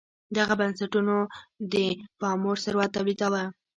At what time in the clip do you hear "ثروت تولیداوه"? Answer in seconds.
2.65-3.43